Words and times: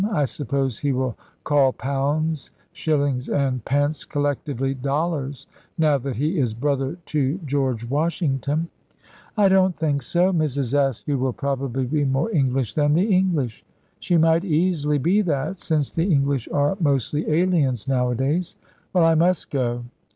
I 0.11 0.25
suppose 0.25 0.79
he 0.79 0.93
will 0.93 1.15
call 1.43 1.73
pounds, 1.73 2.49
shillings 2.73 3.29
and 3.29 3.63
pence 3.63 4.03
collectively 4.03 4.73
dollars 4.73 5.45
now 5.77 5.99
that 5.99 6.15
he 6.15 6.39
is 6.39 6.55
brother 6.55 6.97
to 7.05 7.37
George 7.45 7.87
Washington." 7.87 8.67
"I 9.37 9.47
don't 9.47 9.77
think 9.77 10.01
so. 10.01 10.33
Mrs. 10.33 10.73
Askew 10.73 11.19
will 11.19 11.33
probably 11.33 11.85
be 11.85 12.03
more 12.03 12.31
English 12.31 12.73
than 12.73 12.95
the 12.95 13.15
English." 13.15 13.63
"She 13.99 14.17
might 14.17 14.43
easily 14.43 14.97
be 14.97 15.21
that, 15.21 15.59
since 15.59 15.91
the 15.91 16.11
English 16.11 16.47
are 16.51 16.75
mostly 16.79 17.29
aliens 17.29 17.87
nowadays. 17.87 18.55
Well, 18.95 19.03
I 19.05 19.13
must 19.13 19.51
go. 19.51 19.85